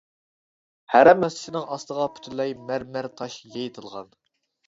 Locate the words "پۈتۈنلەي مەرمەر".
2.15-3.09